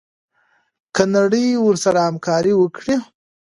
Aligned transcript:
که 0.95 1.03
نړۍ 1.15 1.47
ورسره 1.65 1.99
همکاري 2.07 2.53
وکړي. 2.57 2.95